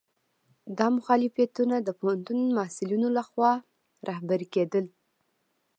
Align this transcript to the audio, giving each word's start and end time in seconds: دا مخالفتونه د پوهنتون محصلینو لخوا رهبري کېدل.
دا 0.77 0.87
مخالفتونه 0.97 1.75
د 1.81 1.89
پوهنتون 1.99 2.39
محصلینو 2.57 3.07
لخوا 3.17 3.51
رهبري 4.09 4.47
کېدل. 4.55 4.85